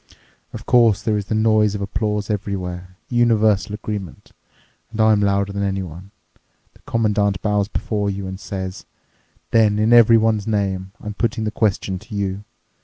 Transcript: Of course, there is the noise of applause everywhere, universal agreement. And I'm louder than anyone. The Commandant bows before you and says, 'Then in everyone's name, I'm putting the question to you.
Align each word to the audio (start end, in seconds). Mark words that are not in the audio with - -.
Of 0.51 0.65
course, 0.65 1.03
there 1.03 1.15
is 1.15 1.27
the 1.27 1.35
noise 1.35 1.75
of 1.75 1.81
applause 1.83 2.31
everywhere, 2.31 2.95
universal 3.07 3.75
agreement. 3.75 4.31
And 4.89 4.99
I'm 4.99 5.21
louder 5.21 5.53
than 5.53 5.61
anyone. 5.61 6.09
The 6.73 6.79
Commandant 6.87 7.39
bows 7.43 7.67
before 7.67 8.09
you 8.09 8.25
and 8.25 8.39
says, 8.39 8.87
'Then 9.51 9.77
in 9.77 9.93
everyone's 9.93 10.47
name, 10.47 10.91
I'm 11.01 11.13
putting 11.13 11.43
the 11.43 11.51
question 11.51 11.99
to 11.99 12.15
you. 12.15 12.43